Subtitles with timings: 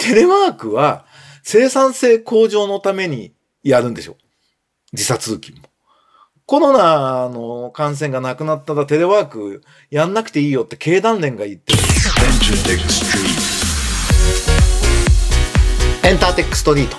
[0.00, 1.04] テレワークは
[1.42, 4.16] 生産性向上のためにやるんでしょ。
[4.94, 5.68] 時差通勤も。
[6.46, 11.78] コロナの感染がなくなったらテレワークやんなくていいよって経団連が言ってる。
[16.02, 16.96] エンターテックストリート。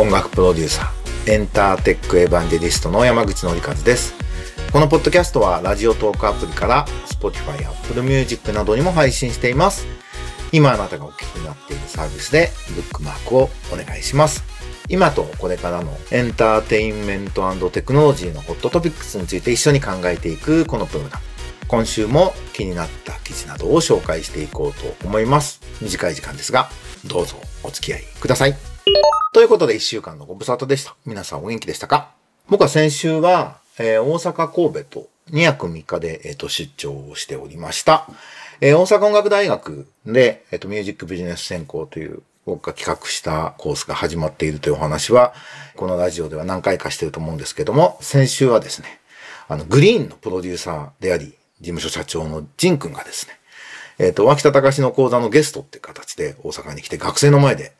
[0.00, 4.14] 音楽プロデューサー、エンターテックエヴァンジェリストの山口のりかずです。
[4.72, 9.86] このポッドキャストはラジオトークアプリから Spotify、Apple Music などにも配信しています。
[10.52, 14.44] 今あなたがお聞きになっているサービスでブックマークをお願いします。
[14.88, 21.22] 今とこれからのエンターテインメントテクノロジーのホットトピックスについて一緒に考えていくこのプログラム。
[21.68, 25.60] 今週も気になった記事などを紹介していこうと思います。
[25.82, 26.68] 短い時間ですが、
[27.04, 28.54] どうぞお付き合いください。
[29.32, 30.94] ということで一週間のご無沙汰でした。
[31.04, 32.12] 皆さんお元気でしたか？
[32.48, 38.06] 僕は先週は、えー、大阪神戸と2泊3日で、えーと、出張をしておりました。
[38.60, 45.34] えー、大阪音楽大学で、えっ、と、ミュージックビジネス専攻という僕が企画したコースが始まっているというお話は、
[45.74, 49.00] このラジオでは何回かしてると思うんですけども、先週はですね、
[49.48, 53.32] あの、グリーンのプロデューサーであり、事務所社長のジン君がですね、
[53.98, 57.72] えっ、ー、と、脇田隆の講座のゲストっていう形で大阪に来て学生の前で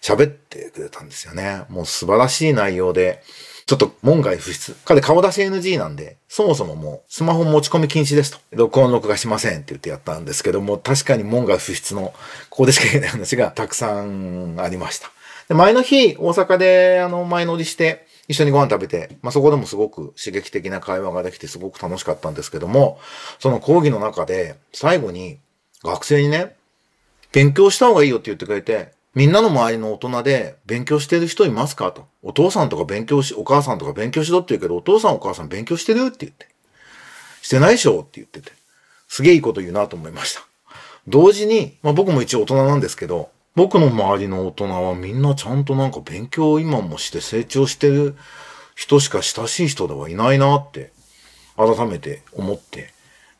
[0.00, 1.62] 喋ってくれたんですよね。
[1.68, 3.22] もう素晴らしい内容で、
[3.66, 4.74] ちょっと門外不出。
[4.84, 8.38] 彼顔出し NG なんで、そもそももうスマホ持ち込み禁止ですと。
[8.50, 12.12] 録音録画しませんって言ってやったんですけども、確かに門外不出の、
[12.50, 15.10] ここでしか言えない話がたくさんありました。
[15.48, 22.98] で、前の日、大阪であの前乗りして、一緒にご飯食べて、まあ、そこでもすごく刺激的な会話ができてすごく楽しかったんですけども、
[23.38, 25.38] その講義の中で最後に
[25.82, 26.56] 学生にね、
[27.32, 32.06] 勉強した方がいいよって言ってくれて、みんなの周りの大人で勉強してる人いますかと。
[32.22, 36.48] お父さんとか勉強し、お母さんとか勉強しろって言うけど、お父さんお母さん勉強してるって言って。
[37.42, 38.52] してないでしょって言ってて。
[39.06, 40.40] すげえいいこと言うなと思いました。
[41.06, 48.16] 同時に、まあ僕も一応大人なんですけど、僕の周りの大人はみんなちゃんとなんか勉強を今もして成長してる
[48.74, 50.90] 人しか親しい人ではいないなって
[51.56, 52.92] 改めて思って、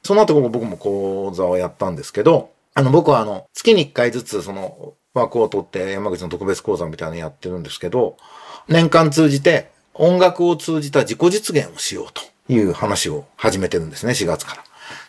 [0.05, 8.17] その後僕も講座をやったんですけど、あの僕はあの月に一回ずつその枠を取って山口の特別講座みたいなのやってるんですけど、
[8.69, 14.65] 年間通じて音楽を通じた自己実現をしようという話を始めてるんですね、4月から。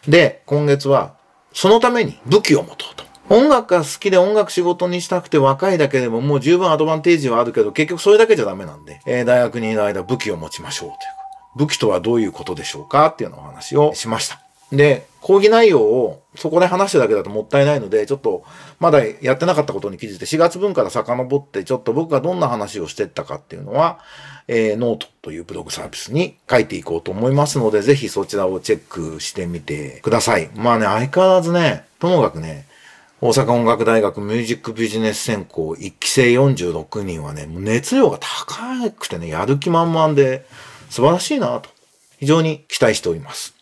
[0.07, 1.15] で、今月は
[1.53, 3.05] そのために武器を持とうと。
[3.27, 10.99] 音楽が好きで音楽仕事にしたくて若いだけでももう十分アドバンテージはあるけど、結局それだけじゃダメなんで、えー、大学にいる間武器を持ちましょうという。
[11.55, 14.44] 武器とはどういうことでしょうかっていうのをお話をしました。
[14.75, 18.43] で、講義内容をそこで話してるだけだともったいないので、ちょっと
[18.79, 23.99] まだやってなかったことに気づいて4月分から遡ってちょっと僕がどんな話をしてったかっていうのは、
[24.47, 30.51] えー、ノートというブログサービスに書いていこうと思いますので、ぜひそちらをチェックしてみてください。
[30.55, 32.67] まあね、相変わらずね、ともかくね、
[33.19, 40.45] 大阪音楽大学ミュージックビジネス専攻1期生46人はね、もう熱量が高くてね、やる気満々で
[40.91, 41.71] 素晴らしいなと、
[42.19, 43.54] 非常に期待しております。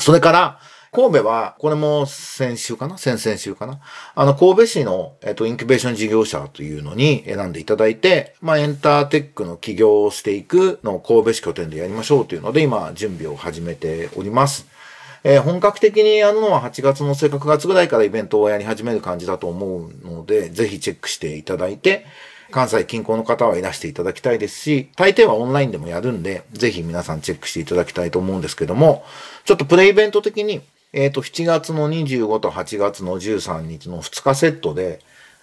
[0.00, 0.60] それから、
[0.92, 2.96] 神戸は、これも先週かな？
[2.96, 3.80] 先々週かな？
[4.14, 14.66] あの、神戸市の、えっと、インキュベーション事業者というのに選んでいただいて、まあ、エンターテックの起業をしていくのを神戸市拠点でやりましょうというので、今、準備を始めております。
[15.22, 22.06] えー、本格的にやるのは8月の末9月ぐらいからイベントをやり始める感じだと思うので、ぜひチェックしていただいて、
[22.50, 29.04] 関西近郊の方はいらしていただきたいですし、大抵はオンラインでもやるんで、ぜひ皆さんチェックしていただきたいと思うんですけども、
[29.44, 30.60] ちょっとプレイベント的に、
[30.92, 35.00] えっ、ー、と、7月の25と8月の13日の2日セットで、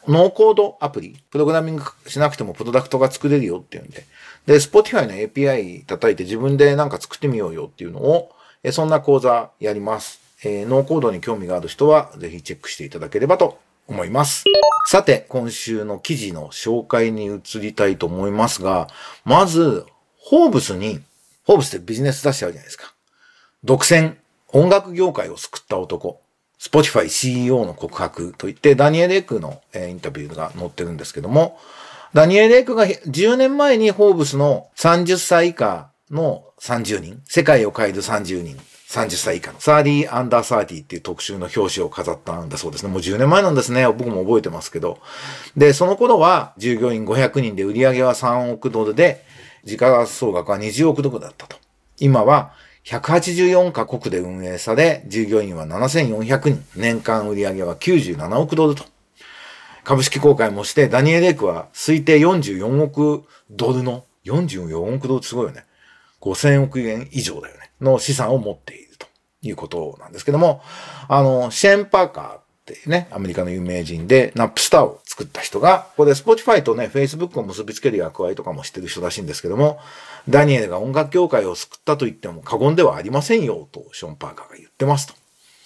[0.07, 4.05] ノーコードアプリ、プログラミングしなくてもプロダクトが作れるよっていうんで、
[4.45, 8.31] で、Spotify の API 叩いて自分でなんか作ってみようよっていうのを、
[8.63, 10.19] えそんな講座やります。
[10.43, 14.43] えー、ノーコードに興味がある人は、ぜひチェックしていただければと思います。
[14.85, 18.87] さて、今週の記事の紹介に移りたいと思いますが、
[19.25, 19.85] まず、
[20.17, 21.01] ホーブスに、
[21.45, 22.93] ホーブスってビジネス雑誌あるじゃないですか。
[23.63, 24.15] 独占、
[24.49, 26.21] 音楽業界を救った男。
[26.59, 31.59] Spotify CEO の告白といって、ダニエル・エクの、インタビューが載ってるんですけども、
[32.13, 38.57] ダニエル・エクが10年前にホーブスの30歳以下の30人、世界を変える30人
[38.93, 42.91] 30歳以下の、サーディーアンダーサーティっていう特集の表紙を飾ったんだそうですね。
[42.91, 43.87] もう10年前なんですね。
[43.87, 44.99] 僕も覚えてますけど。
[45.57, 49.25] で、その頃は従業員500人で売り上げは3億ドルで、
[49.63, 51.57] 時価総額は20億ドルだったと。
[51.97, 52.53] 今は
[52.85, 58.83] 184カ国で運営され、従業員は7400人、年間売り上げは97億ドルと。
[59.83, 65.65] 株式公開もして、ダニエル・レイクは推定44億ドルの、44億ドルすごいよね。
[66.23, 67.71] 5000億円以上だよね。
[67.81, 69.07] の資産を持っていると
[69.41, 70.61] いうことなんですけども、
[71.09, 79.79] あの、シェーン・パーカーっていうね、アメリカの有名人で、ナップスターを作った人が、ここで Spotify とね、Facebook を結びつける役割とかもしてる人らしいんですけども、
[80.29, 85.22] ダニエルが音楽業界を救ったと言っても過言ではありませんよ、とショーン・パーカーが言ってますと。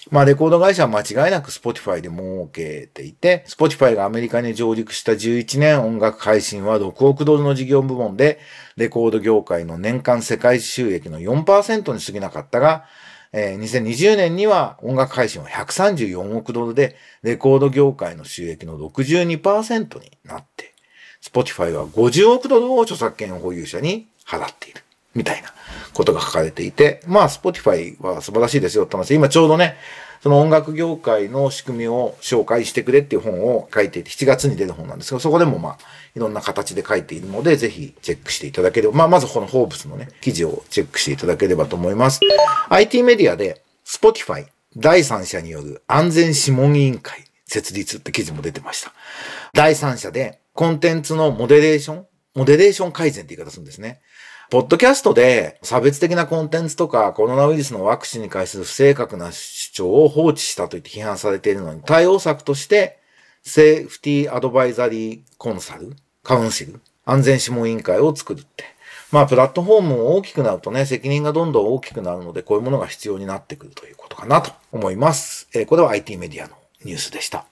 [0.10, 8.40] まあ、レコード会社は間違いなく Spotify で儲けていて、Spotify がアメリカに上陸した11年音楽配信は6億ドルの事業部門で、
[8.78, 12.86] レコード業界の年間世界収益の4%に過ぎなかったが、
[13.34, 20.74] えー、2020年には音楽配信は134億ドルで、レコード業界の収益の62%になって、
[21.22, 24.82] Spotify は50億ドルを著作権保有者に払っている。
[25.14, 25.52] みたいな
[25.98, 29.16] ことが書かれていて、まあ、Spotify は素晴らしいですよって話。
[29.16, 29.76] 今ちょうどね、
[30.22, 35.78] その音楽業界の仕組みを紹介してくれっていう本を書いていて、7月に出る本なんですけど、そこでもまあ、
[36.16, 42.20] いろんな形で書いているので、ぜひチェックしていただければ、まあ、まずこのフォーブスのね、記事をチェックしていただければと思います。
[42.70, 44.46] IT メディアで、Spotify
[44.76, 48.94] 第三者による安全諮問委員会設立って記事も出てました。
[49.54, 52.06] 第三者で、コンテンツのモデレーション
[52.38, 54.00] モデレーション改善って言い方するんですね。
[54.50, 62.98] ポッドキャストで差別的なコンテンツとかコロナウイルスのワクチンに関する不正確な主張を放置したと言って批判されているのに、対応策として
[63.44, 68.64] セーフティーアドバイザリーコンサル、カウンシル、安全諮問委員会を作るって。
[69.12, 75.50] まあ、プラットフォームも大きくなるとね、責任がどんどん大きくなるので、こういうものが必要になってくるということかなと思います。
[75.54, 76.56] えー、これは IT メディアの
[76.86, 77.46] ニュースでした。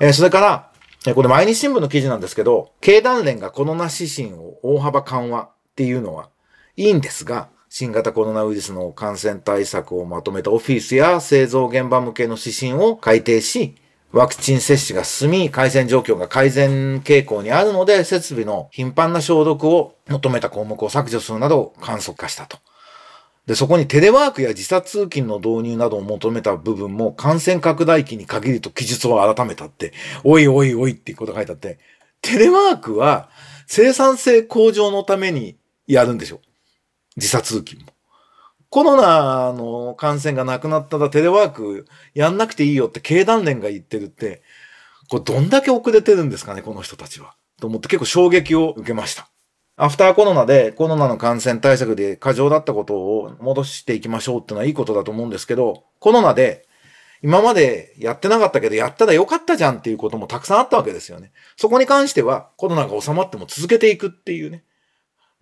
[0.00, 0.70] えー、それから、
[1.06, 6.28] えー、これ毎日新聞の記事なんですけど、経団連がコロナ指針を大幅緩和っていうのは、
[6.78, 13.74] いいんですが、新型コロナウイルスの感染対策をまとめたオフィスや製造現場向けの指針を改定し、
[14.12, 22.58] ワクチン接種が進み、感染状況が改善傾向にあるので、設備の頻繁な消毒を求めた項目を削除するなどを簡素化したと。
[23.46, 29.92] で、そこにテレワークや時差通勤の導入などを求めた部分も感染拡大期に限ると記述を改めたって、
[30.22, 31.80] おいおいおいっていうことが書いてあって、
[32.22, 33.30] テレワークは
[33.66, 35.56] 生産性向上のために
[35.88, 36.40] やるんでしょ。
[37.18, 37.92] 時差通勤も。
[38.70, 44.42] コロナの感染がなくなったらテレワークやんなくていいよって経団連が言ってるって、
[45.10, 47.34] これどんだけ遅れてるんですかね、この人たちは。
[47.60, 49.28] と思って結構衝撃を受けました。
[49.76, 56.66] アフターコロナでコロナの感染対策で過剰だったことを戻していきましょうってのはいいことだと思うんですけど、コロナで
[57.22, 61.32] 今までやってなかったけどやったらよかったじゃんっていうこともたくさんあったわけですよね。
[61.56, 64.64] そこに関してはコロナが収まっても続けていくっていうね。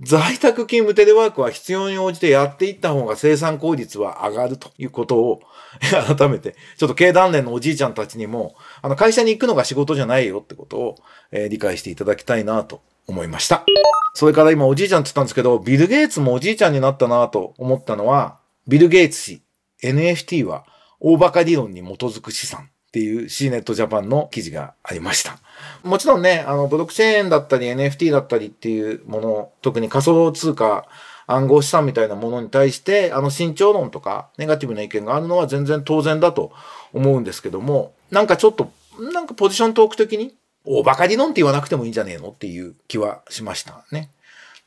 [0.01, 5.41] 在宅勤務テレワークは必要に応じてやっていった方が生産効率は上がるということを
[5.81, 10.97] 改めて、ちょっと経団連のおじいちゃんたちにも、あの会社に行くのが仕事じゃないよってことを、
[11.33, 13.65] えー、理解していただきたいなと思いました。
[14.13, 19.43] それから今おじいちゃんって言ったんですけど、ビル・ゲイツもおじいちゃんになったなと思ったのは、ビル・ゲイツ氏、
[19.83, 20.67] NFT は
[21.01, 25.37] 大バカ理論に基づく資産っていう C ネットジャパンの記事がありました。
[25.83, 30.87] もちろんね、あの、ブロックチェーンだったり NFT だったりっていうもの、特に仮想通貨、
[31.27, 36.53] 暗号資産みたいなものに対して、あの、慎重論とか、ネガティブな意見があるのは全然当然だと
[36.95, 40.35] 思うんですけども、なんかちょっと、なんかポジショントーク的に、
[40.65, 44.09] 大バカ理論って言わなくてもいいんじゃねえのっていう気はしましたね。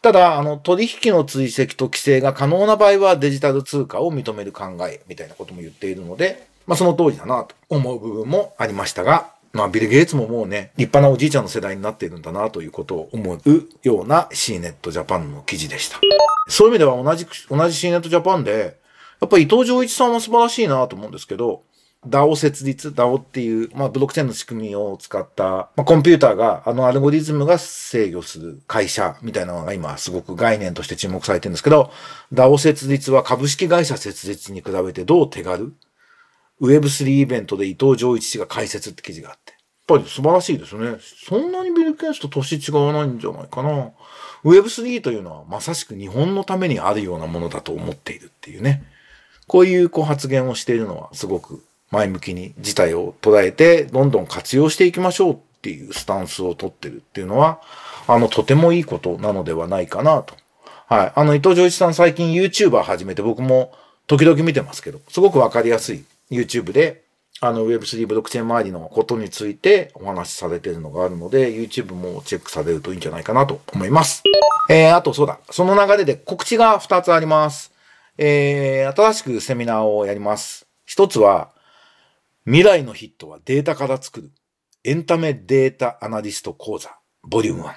[0.03, 15.99] ただ、あの、取引の追跡と規制が可能な場合はデジタル通貨を認める考えみたいなことも言っているので、まあその通りだなと思う部分もありましたが、まあ、ビル・ゲイツももうね、立派なおじいちゃんの世代になっているんだなということを思うような C ネットジャパンの記事でした。
[16.47, 18.77] そういう意味では同じ、同じ C ネットジャパンで、
[19.19, 21.63] やっぱり伊藤浄一さんは素晴らしいなと思うんですけど、
[22.07, 31.91] DAO 設立、DAO っていう、まあ、ブロックチェーンの仕組みを使った、まあ、コンピューターが、あのアルゴリズムが制御する会社みたいなのが今すごく概念として注目されてるんですけど、
[32.31, 35.73] DAO 設立は株式会社設立に比べてどう手軽
[36.61, 39.51] Web3 イベントで伊藤浄一氏が解説って記事があって。
[39.51, 40.97] やっぱり素晴らしいですね。
[40.99, 43.91] そんなにビル・ケンスと年違わないんじゃないかな。
[44.43, 48.83] Web3 というのはまさしく日本のためにあるようなものだと思っているっていうね。
[49.47, 57.59] こういうこう発言をしているのはすごく前向きに事態を捉えてどんどん活用していきましょうっていうスタンスを取ってるっていうのは、
[58.07, 60.35] あの、とてもいいことなのではないかなと。
[60.87, 61.11] はい。
[61.15, 63.73] あの、伊藤浄一さん最近 YouTuber 始めて僕も
[64.07, 67.03] 時々見てますけど、すごくわかりやすい YouTube で、
[67.41, 74.23] あの Web3 ブロックチェーン周りのことについてお話しされているのがあるので、YouTube もチェックされるといいんじゃないかなと思います。
[74.69, 77.71] えー、あとそうだ、その流れで告知が2つあります。
[78.17, 80.67] えー、新しくセミナーをやります。
[80.85, 81.51] 一つは、
[82.45, 84.31] 未来のヒットはデータから作る。
[84.83, 86.89] エンタメデータアナリスト講座、
[87.23, 87.73] ボリューム1。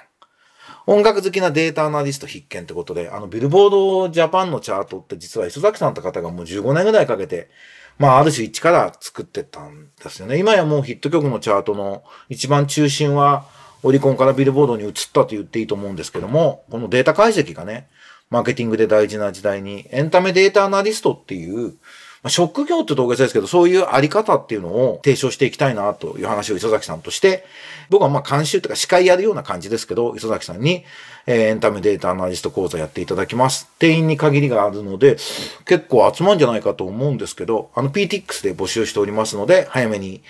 [0.87, 7.51] 音楽好きなデータアナリスト必見ってことで、あの、ビルボードジャパンのチャートって実は磯崎さんって方がもう15年ぐらいかけて
[7.99, 10.39] まあ、ある種一から作ってたんですよね。
[10.39, 13.47] 今やもうヒット曲のチャートの一番中心は、
[13.85, 17.89] オリコンからビルボードに移ったと言っていいと思うんですけども、このデータ解析がね、
[18.31, 21.75] マーケティングで大事な時代に、エンタメデータアナリストっていう、
[22.23, 27.45] まあ、職業って大げさですけど、そういうあり方っていうのを提唱していきたいなという話を磯崎さんとして、
[27.91, 30.85] 僕はまあ監修とか司会やるような感じですけど、磯崎さんに、
[31.27, 33.69] えー、エンタメデータアナリスト講座やっていただきます。
[33.81, 35.17] 定員に限りがあるので、
[35.65, 40.23] 結構集まるんじゃないかと思うんですけど、あの PTX で募集しておりますので、早めに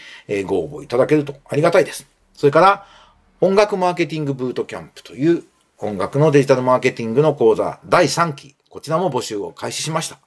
[0.46, 2.06] ご応募いただけるとありがたいです。
[2.34, 2.87] それから、
[3.42, 5.42] 音楽マーケティングブートキャンプという
[5.76, 10.18] 音楽のデジタルマーケティングの講座第3期、こちらも募集を開始しました。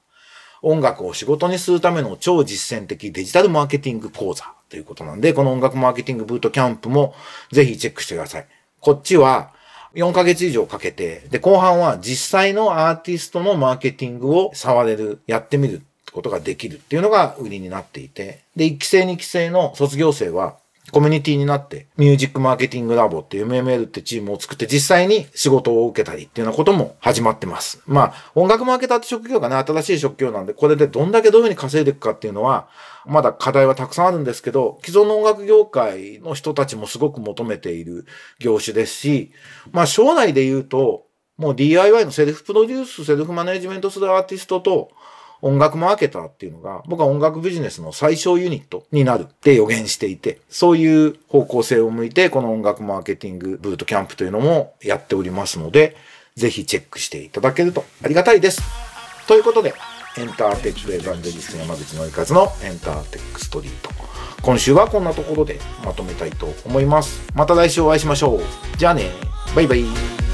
[0.62, 7.14] 音楽を仕事にするための超実践的デジタルマーケティング講座ということなんで、この音楽マーケティングブートキャンプも
[7.52, 8.46] ぜひチェックしてください。
[8.80, 9.52] こっちは
[9.94, 15.82] 4ヶ月以上かけて、で、後半は実際のアーティストのマーケティングを触れる、やってみる
[16.12, 20.56] ことができるっていうのが売りになっていて、で、1期生2期生の卒業生は
[20.92, 27.82] コミュニティになって、ミュージックマーケティングラボっていう MML ってチームを作って実際に仕事を受けたりっていうようなことも始まってます。
[27.86, 32.68] まあ、音楽マーケターって職業がね、新しい職業なんで、これでどんだけどういうふうに稼いでいくかっていうのは、
[33.04, 38.06] まだ課題はたくさんあるんですけど、既存の音楽業界の人たちもすごく求めている
[38.38, 39.32] 業種ですし、
[39.72, 44.90] まあ将来で言うと、もう DIY のセルフプロデュース、セルフマネジメントするアーティストと、
[45.42, 55.96] 音楽マーケターっていうのが、僕は音楽ビジネスの最小ユニットになるって予言していて、そういう方向性を向いて、この音楽マーケティングブートキャンプというのもやっておりますので、
[56.36, 58.62] ぜひチェックしていただけるとありがたいです。
[59.26, 59.74] ということで、
[60.18, 63.90] エンターテックエヴァンデリスト山口のりかずのエンターテックストリート。
[64.42, 67.20] 今週はこんなところでまとめたいと思います。
[67.34, 68.40] また来週お会いしましょう。
[68.78, 69.10] じゃあね。
[69.54, 70.25] バイバイ。